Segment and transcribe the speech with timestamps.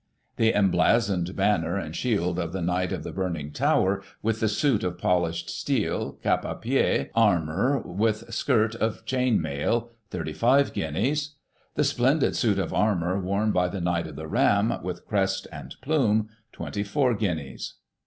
[0.37, 4.83] The emblazoned banner and shield of the Knight of the Burning Tower, with the suit
[4.83, 11.35] of polished steel, cap a pied armour, with skirt of chain mail, 35 guinesis.
[11.75, 15.75] The splendid suit of armour worn by the Knight of the Ram, with crest and
[15.83, 17.75] plume, 24 guineas.